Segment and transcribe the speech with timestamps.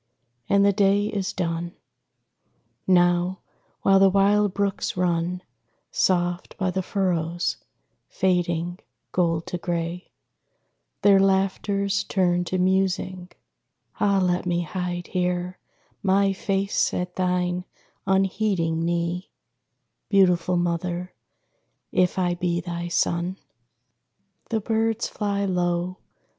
[0.49, 1.73] And the day is done.
[2.87, 3.37] Now,
[3.83, 5.43] while the wild brooks run
[5.91, 7.57] Soft by the furrows
[8.07, 8.79] fading,
[9.11, 10.09] gold to gray,
[11.03, 13.29] Their laughters turned to musing
[13.99, 15.59] ah, let me Hide here
[16.01, 17.65] my face at thine
[18.07, 19.29] unheeding knee,
[20.09, 21.13] Beautiful Mother;
[21.91, 23.37] if I be thy son.
[24.49, 25.97] The birds fly low.